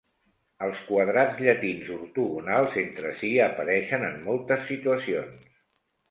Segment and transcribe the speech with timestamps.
[0.67, 5.45] Els quadrats llatins ortogonals entre si apareixen en moltes situacions.